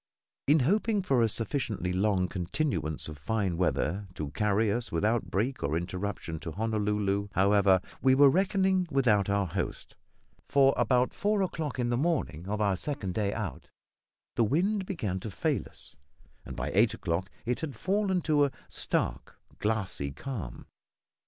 In 0.47 0.61
hoping 0.61 1.03
for 1.03 1.21
a 1.21 1.29
sufficiently 1.29 1.93
long 1.93 2.27
continuance 2.27 3.07
of 3.07 3.19
fine 3.19 3.55
weather 3.55 4.07
to 4.15 4.31
carry 4.31 4.71
us 4.71 4.91
without 4.91 5.29
break 5.29 5.61
or 5.61 5.77
interruption 5.77 6.39
to 6.39 6.51
Honolulu, 6.53 7.27
however, 7.33 7.79
we 8.01 8.15
were 8.15 8.27
reckoning 8.31 8.87
without 8.89 9.29
our 9.29 9.45
host; 9.45 9.95
for 10.49 10.73
about 10.75 11.13
four 11.13 11.43
o'clock 11.43 11.77
in 11.77 11.91
the 11.91 11.97
morning 11.97 12.47
of 12.47 12.59
our 12.59 12.75
second 12.75 13.13
day 13.13 13.31
out, 13.31 13.69
the 14.35 14.43
wind 14.43 14.87
began 14.87 15.19
to 15.19 15.29
fail 15.29 15.61
us, 15.69 15.95
and 16.47 16.55
by 16.55 16.71
eight 16.73 16.95
o'clock 16.95 17.29
it 17.45 17.59
had 17.59 17.75
fallen 17.75 18.21
to 18.21 18.45
a 18.45 18.51
stark, 18.69 19.39
glassy 19.59 20.09
calm. 20.09 20.65